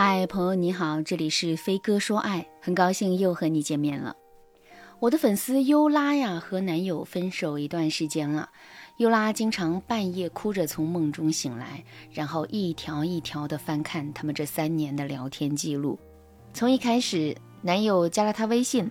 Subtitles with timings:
[0.00, 4.14] 嗨，朋友你好，这里是飞哥说爱，很高兴又和你见面了。
[5.00, 8.48] 我的粉丝优拉呀，和男友分手一段时间了。
[8.98, 11.82] 优拉经常半夜哭着从梦中醒来，
[12.12, 15.98] 然后一条一条的翻看他们这三年的聊天记录。
[16.54, 18.88] 从一开始，男友加了她微信，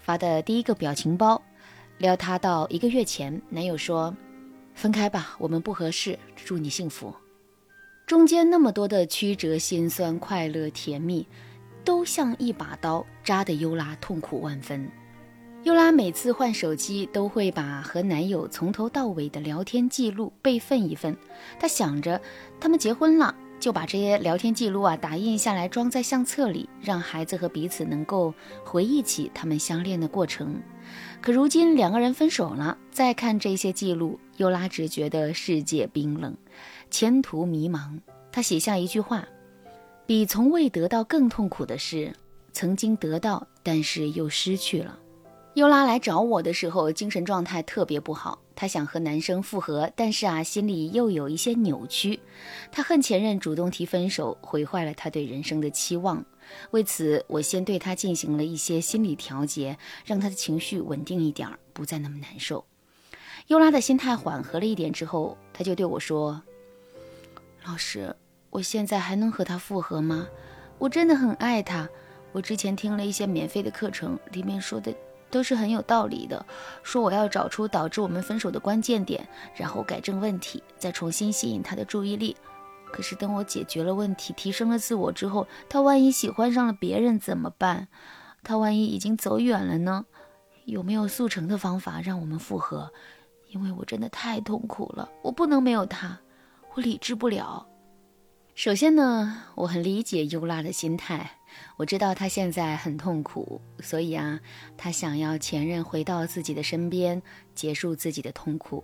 [0.00, 1.40] 发的第一个表情包，
[1.96, 4.14] 撩她到一个月前，男友说
[4.76, 7.10] ：“分开吧，我们不合适，祝你幸福。”
[8.12, 11.26] 中间那么多的曲折、心酸、快乐、甜蜜，
[11.82, 14.86] 都像一把刀扎得优拉痛苦万分。
[15.62, 21.16] 优拉每次换手机，都会把和男友从头到尾的聊天记录备份一份。
[21.58, 22.20] 她想着，
[22.60, 30.60] 他们结婚了，就把这些聊天记录啊打印下来，装在相册里，让孩子和彼此能够回忆起他们相恋的过程。
[31.22, 36.36] 可如今两个人分手了，再看这些记录，优拉只觉得世界冰冷。
[36.92, 37.98] 前途迷茫，
[38.30, 39.26] 他写下一句话
[40.04, 42.14] ：“比从未得到更痛苦的是，
[42.52, 44.98] 曾经得到，但是又失去了。”
[45.54, 48.38] 优拉来找我的时候，精神状态特别不好。
[48.54, 52.20] 她想和男生复合，但是啊，心里又有一些扭曲。
[52.70, 56.22] 她恨前任主动提分手，毁坏了她对人生的期望。
[56.72, 62.62] 为此，我先对她进行了一些心理调节，让她的情绪稳定一点，不再那么难受。
[63.46, 66.42] 优拉的心态缓和了一点之后，她就对我说。
[67.64, 68.14] 老师，
[68.50, 70.26] 我现在还能和他复合吗？
[70.78, 71.88] 我真的很爱他。
[72.32, 74.92] 我之前听了一些免费的课程，里面说的
[75.30, 76.44] 都是很有道理的，
[76.82, 82.36] 说我要找出导致我们分手的关键点，然后改正问题，再重新吸引他的注意力。
[82.90, 87.86] 可是等我解决了问题，提升了自我之后，他万一喜欢上了别人怎么办？
[88.42, 90.04] 他万一已经走远了呢？
[90.64, 92.92] 有没有速成的方法让我们复合？
[93.48, 96.18] 因为我真的太痛苦了，我不能没有他。
[96.74, 97.66] 我理智不了。
[98.54, 101.30] 首先呢，我很理解优拉的心态，
[101.76, 104.40] 我知道她现在很痛苦，所以啊，
[104.74, 107.20] 她想要前任回到自己的身边，
[107.54, 108.82] 结束自己的痛苦。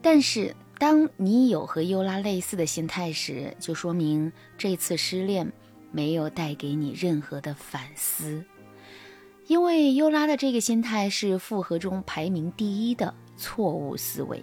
[0.00, 5.50] 但是，当你有和优拉类似的心态时，就说明这次失恋
[5.90, 8.42] 没有带给你任何的反思，
[9.46, 14.42] 因为优拉的这个心态是复合中排名第一的错误思维。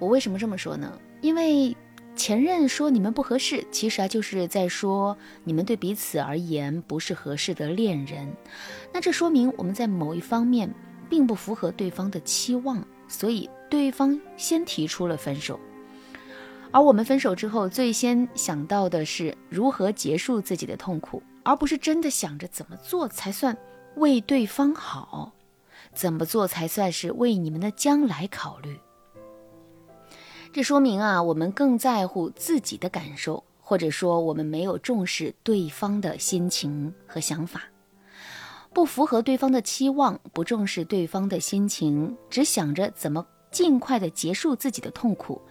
[0.00, 1.00] 我为什么这么说呢？
[1.24, 1.74] 因为
[2.14, 8.30] 前任说你们不合适，其实啊就是在说你们对彼此而言不是合适的恋人。
[8.92, 10.70] 那这说明我们在某一方面
[11.08, 15.58] 并不符合对方的期望，所以对方先提出了分手。
[16.70, 23.56] 而我们分手之后，最先想到的是如何结束自己的痛苦，而不是真的想着怎么做才算
[23.96, 25.32] 为对方好，
[25.94, 28.78] 怎么做才算是为你们的将来考虑。
[30.54, 37.62] 这说明啊，我们更在乎自己的感受，或者说我们没有重视对方的心情和想法，
[38.72, 45.42] 不符合对方的期望，不重视对方的心情，只想着怎么尽快的结束自己的痛苦，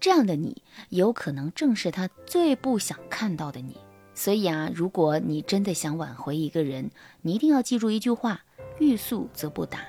[0.00, 3.76] 这样的你，有可能正是他最不想看到的你。
[4.14, 6.90] 所以啊，如果你真的想挽回一个人，
[7.20, 8.40] 你一定要记住一句话：
[8.78, 9.80] 欲速则不达。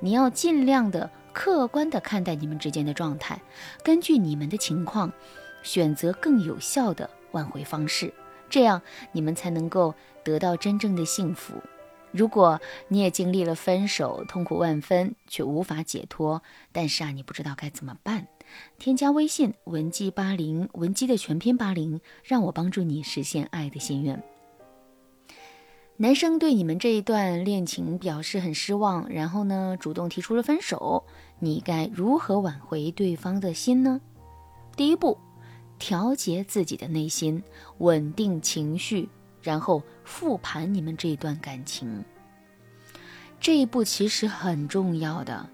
[0.00, 1.10] 你要尽量的。
[1.32, 3.40] 客观的看待你们之间的状态，
[3.82, 5.12] 根据你们的情况，
[5.62, 8.12] 选择更有效的挽回方式，
[8.48, 8.80] 这样
[9.12, 11.54] 你们才能够得到真正的幸福。
[12.12, 16.42] 如果你也经历了分手，痛苦万分，却无法解脱，
[16.72, 18.26] 但是啊，你不知道该怎么办，
[18.78, 24.20] 添加微信文姬八零，文姬的全拼八零，让我帮助你实现爱的心愿。
[26.02, 31.04] 男生对你们这一段恋情表示很失望，然后呢，主动提出了分手。
[31.38, 34.00] 你该如何挽回对方的心呢？
[34.74, 35.18] 第一步，
[35.78, 37.42] 调节自己的内心，
[37.80, 39.10] 稳定情绪，
[39.42, 42.02] 然后复盘你们这段感情。
[43.38, 45.50] 这一步其实很重要的，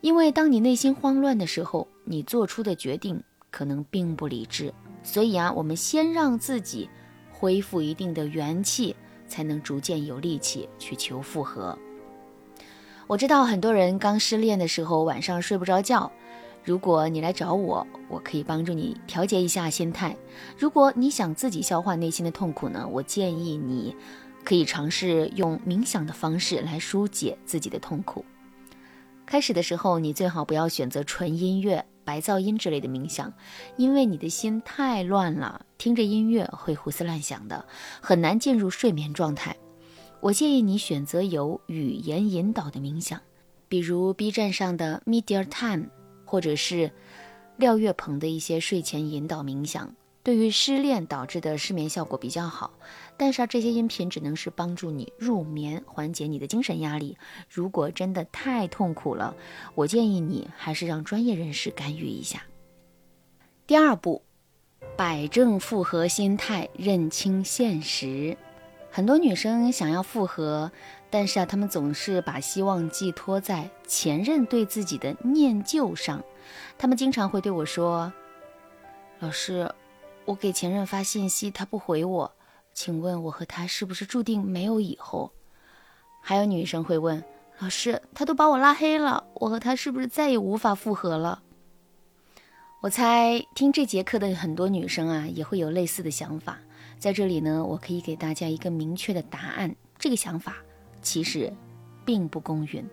[0.00, 4.72] 因为当你内心慌乱的时候，你做出的决定可能并不理智。
[5.02, 6.88] 所以啊，我们先让自己
[7.30, 8.96] 恢复一定的元气。
[9.34, 11.76] 才能逐渐有力气去求复合。
[13.08, 16.12] 我知道很多人刚失恋的时候晚上睡不着觉，
[16.62, 20.16] 如果你来找我，我可以帮助你调节一下心态。
[20.56, 23.96] 如果你想自己消化内心的痛苦呢，我建议你
[24.44, 28.24] 可以尝试用冥想的方式来疏解自己的痛苦。
[29.26, 31.84] 开始的时候，你最好不要选择纯音乐。
[32.04, 33.32] 白噪音之类的冥想，
[33.76, 37.66] 因为你的心太乱了，听着音乐会胡思乱想的，
[38.00, 39.56] 很难进入睡眠状态。
[40.20, 43.20] 我建议你选择有语言引导的冥想，
[43.68, 45.86] 比如 B 站上的 Media Time，
[46.24, 46.90] 或者是
[47.56, 52.72] 廖月鹏的一些睡前引导冥想，对于失恋导致的失眠效果比较好。
[53.16, 57.16] 但是啊，这些音频只能是帮助你入眠，缓解你的精神压力。
[57.48, 59.36] 如果真的太痛苦了，
[59.76, 62.42] 我建议你还是让专业人士干预一下。
[63.66, 64.22] 第二步，
[64.96, 68.36] 摆正复合心态，认清现实。
[68.90, 70.70] 很多女生想要复合，
[71.10, 76.22] 但是啊，她们总是把希望寄托在前任对自己的念旧上。
[76.78, 78.12] 她们经常会对我说
[79.20, 79.72] ：“老师，
[80.24, 82.32] 我给前任发信息，他不回我。”
[82.74, 85.30] 请问我和他是不是注定没有以后？
[86.20, 87.22] 还有女生会问
[87.60, 91.40] 老师，他都把我拉黑了，我和他是不是再也无法复合了？
[92.80, 96.58] 我猜听这节课的很多女生啊，也会有类似的想法。
[96.98, 100.56] 在这里呢，我可以给大家一个明确的答案：这个想法
[101.00, 101.52] 其实
[102.04, 102.84] 并不公允。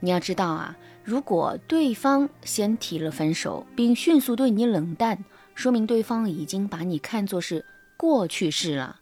[0.00, 5.24] 你要知道啊，如果对方先提了分手，并迅速对你冷淡，
[5.56, 7.64] 说明对方已经把你看作是。
[7.98, 9.00] 过去式了，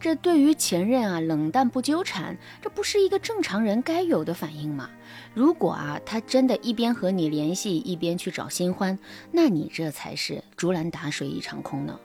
[0.00, 4.90] 这对于前任啊冷淡不纠缠，这不是一个正常人该有的反应吗？
[5.32, 8.98] 如果啊他真的一边和你联系，一边去找新欢，
[9.30, 11.96] 那你这才是竹篮打水一场空呢。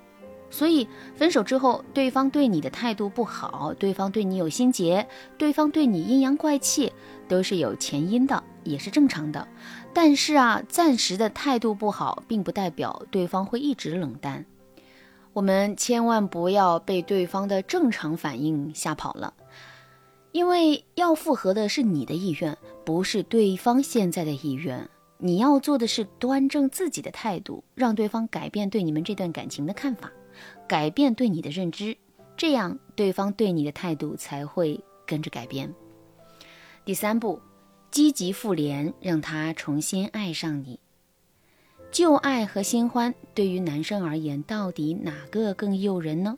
[0.51, 5.07] 所以分手之后，对方对你的态度不好，对方对你有心结，
[5.38, 6.94] 对方对你阴阳怪气，
[7.27, 9.48] 都是有前因的，也是正常的。
[9.94, 14.45] 但是啊，暂时的态度不好，并不代表对方会一直冷淡。
[15.33, 19.33] 我们千万不要被对方的正常反应吓跑了，
[20.33, 24.89] 因为要复合的是你的意愿，不是对方现在的意愿。
[25.18, 30.12] 你要做的是端正自己的态度，让对方改变对你们这段感情的看法，
[30.68, 31.98] 改变对你的认知，
[32.36, 35.74] 这样对方对你的态度才会跟着改变。
[36.83, 37.39] 第三步，
[37.92, 40.80] 积极复联，让他重新爱上你。
[41.92, 46.38] 旧爱和新欢对于男生而言，到底哪个更诱人呢？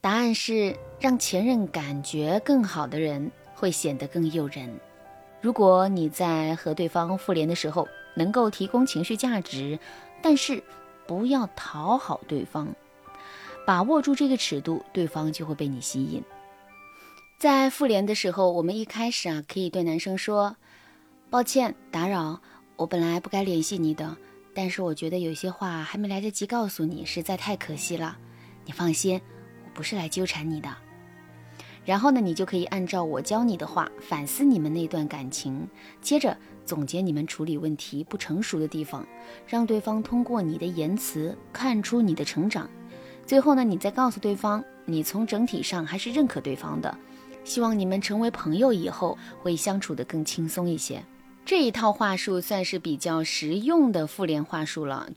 [0.00, 4.80] 答案是，让前任感觉更好的人会显得更诱人。
[5.42, 9.78] 如果你在和对方复联的时候能够提供情绪价值，
[10.22, 10.62] 但是
[11.10, 12.68] 不要讨好对方，
[13.66, 16.22] 把握住这个尺度，对方就会被你吸引。
[17.36, 20.54] 在复联的时候，我们一开始啊，可以对男生说
[21.28, 22.40] ：“抱歉打扰，
[22.76, 24.16] 我本来不该联系你的。”
[24.54, 28.16] 但是我觉得有些话还没来得及告诉你，实在太可惜了。
[28.64, 29.20] 你放心，
[29.64, 30.72] 我不是来纠缠你的。
[31.84, 35.66] 然后呢，你就可以按照我教你的话反思你们那段感情，
[36.00, 36.36] 接着
[36.70, 39.04] 总结你们处理问题不成熟的地方，
[39.44, 42.70] 让对方通过你的言辞看出你的成长。
[43.26, 46.96] 最后呢，你再告诉对方，你从整体上还是认可对方的，
[47.42, 51.04] 希望你们成为朋友以后会相处得更轻松一些。
[51.44, 55.10] 这一套话术算是比较实用的复联话术了。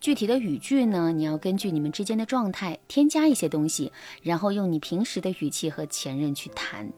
[0.00, 3.90] 具体的语句呢，你要根据你们之间的状态添加一些东西，
[4.22, 6.92] 然后用你平时的语气和前任去谈，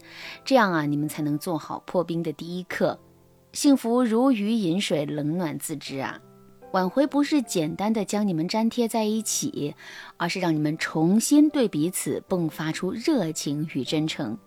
[0.44, 2.98] 这样啊，你们才能做好破冰的第一课。
[3.52, 6.20] 幸福如鱼饮水，冷暖自知啊。
[6.72, 9.74] 挽回不是简单的将你们粘贴在一起，
[10.16, 14.38] 而是让你们重新对彼此迸发出热情与真诚。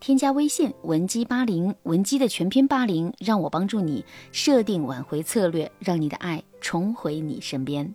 [0.00, 7.94] 添加微信文姬八零，文姬的全拼八零，让我帮助你设定挽回策略，让你的爱重回你身边。